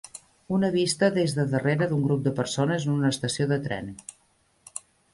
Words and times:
Una 0.55 0.71
vista 0.75 1.09
des 1.17 1.35
de 1.41 1.45
darrere 1.51 1.89
d'un 1.93 2.03
grup 2.07 2.25
de 2.31 2.35
persones 2.41 2.89
en 2.91 2.97
una 2.97 3.15
estació 3.17 3.49
de 3.55 3.63
tren 3.71 3.97